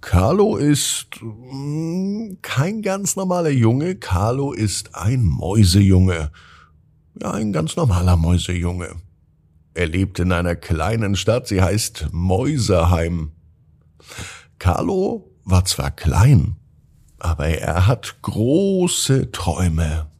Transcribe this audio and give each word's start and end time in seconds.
Carlo 0.00 0.56
ist 0.56 1.08
mm, 1.20 2.38
kein 2.40 2.80
ganz 2.80 3.16
normaler 3.16 3.50
Junge. 3.50 3.96
Carlo 3.96 4.54
ist 4.54 4.94
ein 4.94 5.24
Mäusejunge. 5.24 6.30
Ja, 7.20 7.32
ein 7.32 7.52
ganz 7.52 7.76
normaler 7.76 8.16
Mäusejunge. 8.16 8.96
Er 9.74 9.86
lebt 9.86 10.18
in 10.18 10.32
einer 10.32 10.56
kleinen 10.56 11.14
Stadt, 11.16 11.46
sie 11.46 11.62
heißt 11.62 12.08
Mäuserheim. 12.12 13.32
Carlo 14.58 15.30
war 15.44 15.64
zwar 15.64 15.90
klein, 15.90 16.56
aber 17.18 17.48
er 17.48 17.86
hat 17.86 18.22
große 18.22 19.30
Träume. 19.30 20.10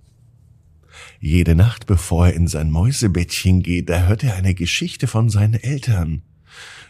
Jede 1.19 1.55
Nacht, 1.55 1.87
bevor 1.87 2.29
er 2.29 2.35
in 2.35 2.47
sein 2.47 2.71
Mäusebettchen 2.71 3.63
geht, 3.63 3.91
da 3.91 4.07
hört 4.07 4.25
er 4.25 4.35
eine 4.37 4.55
Geschichte 4.55 5.07
von 5.07 5.29
seinen 5.29 5.55
Eltern. 5.55 6.23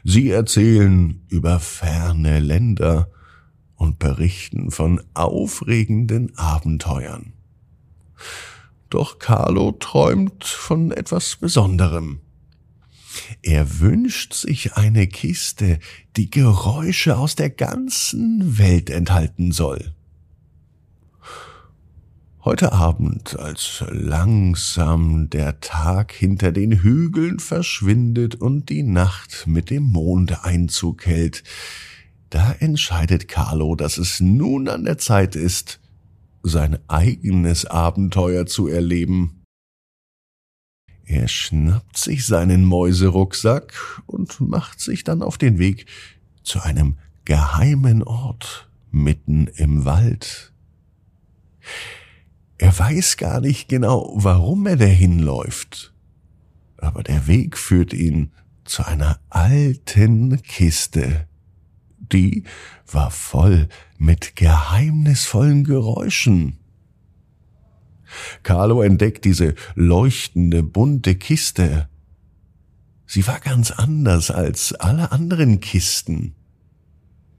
Sie 0.05 0.31
erzählen 0.31 1.23
über 1.29 1.59
ferne 1.59 2.39
Länder 2.39 3.11
und 3.75 3.99
berichten 3.99 4.71
von 4.71 5.03
aufregenden 5.15 6.37
Abenteuern. 6.37 7.33
Doch 8.91 9.19
Carlo 9.19 9.73
träumt 9.73 10.45
von 10.45 10.91
etwas 10.91 11.37
Besonderem. 11.37 12.21
Er 13.43 13.81
wünscht 13.81 14.35
sich 14.35 14.75
eine 14.75 15.07
Kiste, 15.07 15.79
die 16.17 16.31
Geräusche 16.31 17.17
aus 17.17 17.37
der 17.37 17.51
ganzen 17.51 18.59
Welt 18.59 18.91
enthalten 18.91 19.53
soll. 19.53 19.93
Heute 22.43 22.73
Abend, 22.73 23.39
als 23.39 23.85
langsam 23.91 25.29
der 25.29 25.61
Tag 25.61 26.13
hinter 26.13 26.53
den 26.53 26.83
Hügeln 26.83 27.39
verschwindet 27.39 28.35
und 28.35 28.71
die 28.71 28.83
Nacht 28.83 29.47
mit 29.47 29.69
dem 29.69 29.83
Mond 29.83 30.43
Einzug 30.43 31.05
hält, 31.05 31.45
da 32.31 32.53
entscheidet 32.53 33.29
Carlo, 33.29 33.75
dass 33.75 33.99
es 33.99 34.21
nun 34.21 34.69
an 34.69 34.85
der 34.85 34.97
Zeit 34.97 35.37
ist, 35.37 35.81
sein 36.43 36.79
eigenes 36.89 37.67
Abenteuer 37.67 38.47
zu 38.47 38.69
erleben. 38.69 39.40
Er 41.11 41.27
schnappt 41.27 41.97
sich 41.97 42.25
seinen 42.25 42.65
Mäuserucksack 42.65 44.01
und 44.07 44.41
macht 44.41 44.79
sich 44.79 45.03
dann 45.03 45.23
auf 45.23 45.39
den 45.39 45.59
Weg 45.59 45.87
zu 46.45 46.61
einem 46.63 46.99
geheimen 47.25 48.05
Ort 48.05 48.71
mitten 48.93 49.49
im 49.49 49.85
Wald. 49.85 50.53
Er 52.59 52.79
weiß 52.79 53.17
gar 53.17 53.41
nicht 53.41 53.69
genau, 53.69 54.13
warum 54.15 54.69
er 54.69 54.77
dahin 54.77 55.19
läuft, 55.19 55.93
aber 56.77 57.03
der 57.03 57.27
Weg 57.27 57.59
führt 57.59 57.93
ihn 57.93 58.31
zu 58.65 58.87
einer 58.87 59.19
alten 59.31 60.41
Kiste. 60.43 61.27
Die 61.99 62.45
war 62.87 63.11
voll 63.11 63.69
mit 63.99 64.37
geheimnisvollen 64.37 65.65
Geräuschen. 65.65 66.60
Carlo 68.43 68.83
entdeckt 68.83 69.25
diese 69.25 69.55
leuchtende, 69.75 70.63
bunte 70.63 71.15
Kiste. 71.15 71.89
Sie 73.07 73.27
war 73.27 73.41
ganz 73.41 73.71
anders 73.71 74.31
als 74.31 74.73
alle 74.73 75.13
anderen 75.13 75.61
Kisten. 75.61 76.35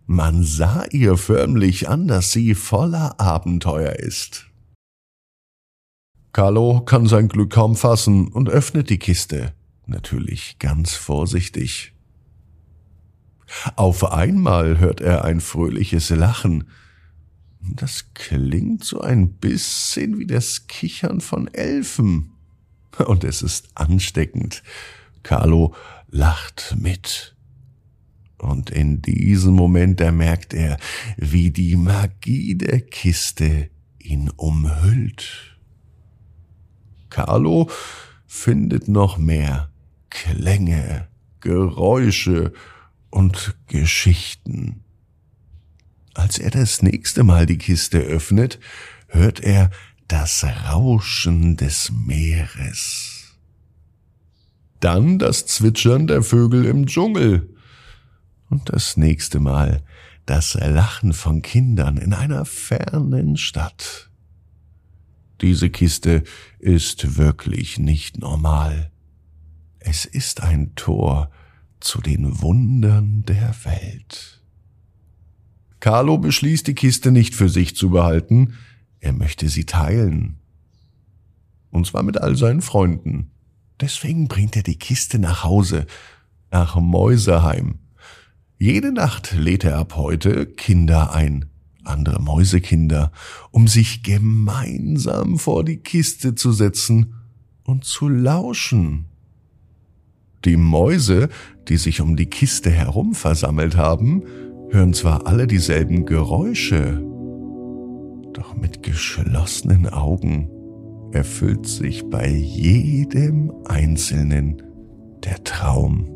Man 0.05 0.43
sah 0.43 0.85
ihr 0.91 1.15
förmlich 1.15 1.87
an, 1.87 2.07
dass 2.07 2.31
sie 2.31 2.55
voller 2.55 3.19
Abenteuer 3.19 3.93
ist. 3.93 4.47
Carlo 6.33 6.81
kann 6.81 7.07
sein 7.07 7.27
Glück 7.27 7.51
kaum 7.51 7.75
fassen 7.75 8.27
und 8.27 8.49
öffnet 8.49 8.89
die 8.89 8.99
Kiste, 8.99 9.53
natürlich 9.85 10.59
ganz 10.59 10.93
vorsichtig. 10.93 11.93
Auf 13.75 14.11
einmal 14.11 14.79
hört 14.79 15.01
er 15.01 15.25
ein 15.25 15.41
fröhliches 15.41 16.09
Lachen, 16.09 16.65
das 17.61 18.13
klingt 18.13 18.83
so 18.83 19.01
ein 19.01 19.33
bisschen 19.33 20.17
wie 20.19 20.25
das 20.25 20.67
Kichern 20.67 21.21
von 21.21 21.47
Elfen. 21.53 22.31
Und 23.05 23.23
es 23.23 23.41
ist 23.41 23.69
ansteckend. 23.75 24.63
Carlo 25.23 25.73
lacht 26.09 26.75
mit. 26.79 27.35
Und 28.37 28.71
in 28.71 29.01
diesem 29.01 29.53
Moment 29.53 29.99
da 29.99 30.11
merkt 30.11 30.53
er, 30.53 30.77
wie 31.17 31.51
die 31.51 31.75
Magie 31.75 32.55
der 32.55 32.81
Kiste 32.81 33.69
ihn 33.99 34.31
umhüllt. 34.31 35.59
Carlo 37.09 37.69
findet 38.25 38.87
noch 38.87 39.17
mehr 39.17 39.69
Klänge, 40.09 41.07
Geräusche 41.39 42.53
und 43.09 43.55
Geschichten. 43.67 44.83
Als 46.13 46.37
er 46.37 46.51
das 46.51 46.81
nächste 46.81 47.23
Mal 47.23 47.45
die 47.45 47.57
Kiste 47.57 47.99
öffnet, 47.99 48.59
hört 49.07 49.39
er 49.39 49.69
das 50.07 50.43
Rauschen 50.43 51.55
des 51.55 51.91
Meeres. 51.91 53.37
Dann 54.81 55.19
das 55.19 55.45
Zwitschern 55.45 56.07
der 56.07 56.23
Vögel 56.23 56.65
im 56.65 56.85
Dschungel. 56.87 57.55
Und 58.49 58.69
das 58.69 58.97
nächste 58.97 59.39
Mal 59.39 59.83
das 60.25 60.53
Lachen 60.55 61.13
von 61.13 61.41
Kindern 61.41 61.97
in 61.97 62.13
einer 62.13 62.45
fernen 62.45 63.37
Stadt. 63.37 64.09
Diese 65.41 65.69
Kiste 65.69 66.23
ist 66.59 67.17
wirklich 67.17 67.79
nicht 67.79 68.19
normal. 68.19 68.91
Es 69.79 70.05
ist 70.05 70.41
ein 70.41 70.75
Tor 70.75 71.31
zu 71.79 72.01
den 72.01 72.41
Wundern 72.41 73.23
der 73.25 73.55
Welt. 73.63 74.40
Carlo 75.81 76.19
beschließt, 76.19 76.67
die 76.67 76.75
Kiste 76.75 77.11
nicht 77.11 77.35
für 77.35 77.49
sich 77.49 77.75
zu 77.75 77.89
behalten, 77.89 78.53
er 78.99 79.13
möchte 79.13 79.49
sie 79.49 79.65
teilen. 79.65 80.37
Und 81.71 81.87
zwar 81.87 82.03
mit 82.03 82.21
all 82.21 82.37
seinen 82.37 82.61
Freunden. 82.61 83.31
Deswegen 83.81 84.27
bringt 84.27 84.55
er 84.55 84.63
die 84.63 84.77
Kiste 84.77 85.17
nach 85.17 85.43
Hause, 85.43 85.87
nach 86.51 86.79
Mäuserheim. 86.79 87.79
Jede 88.59 88.93
Nacht 88.93 89.33
lädt 89.33 89.63
er 89.63 89.77
ab 89.77 89.95
heute 89.95 90.45
Kinder 90.45 91.13
ein. 91.13 91.45
andere 91.83 92.21
Mäusekinder, 92.21 93.11
um 93.49 93.67
sich 93.67 94.03
gemeinsam 94.03 95.39
vor 95.39 95.65
die 95.65 95.77
Kiste 95.77 96.35
zu 96.35 96.51
setzen 96.51 97.15
und 97.63 97.85
zu 97.85 98.07
lauschen. 98.07 99.05
Die 100.45 100.57
Mäuse, 100.57 101.29
die 101.69 101.77
sich 101.77 101.99
um 102.01 102.15
die 102.17 102.27
Kiste 102.27 102.69
herum 102.69 103.15
versammelt 103.15 103.77
haben, 103.77 104.21
hören 104.71 104.93
zwar 104.93 105.27
alle 105.27 105.47
dieselben 105.47 106.05
Geräusche, 106.05 107.03
doch 108.33 108.55
mit 108.55 108.83
geschlossenen 108.83 109.87
Augen 109.87 110.49
erfüllt 111.11 111.67
sich 111.67 112.09
bei 112.09 112.27
jedem 112.27 113.51
Einzelnen 113.65 114.61
der 115.23 115.43
Traum. 115.43 116.07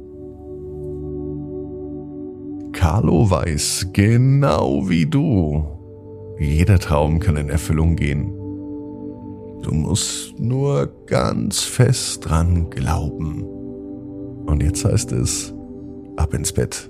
Carlo 2.71 3.29
weiß, 3.29 3.89
genau 3.93 4.87
wie 4.87 5.05
du, 5.05 5.65
jeder 6.39 6.79
Traum 6.79 7.19
kann 7.19 7.35
in 7.35 7.49
Erfüllung 7.49 7.95
gehen. 7.95 8.31
Du 9.63 9.73
musst 9.73 10.39
nur 10.39 10.93
ganz 11.07 11.61
fest 11.61 12.25
dran 12.25 12.69
glauben. 12.69 13.43
Und 14.45 14.61
jetzt 14.61 14.85
heißt 14.85 15.11
es, 15.13 15.53
ab 16.17 16.33
ins 16.33 16.53
Bett. 16.53 16.89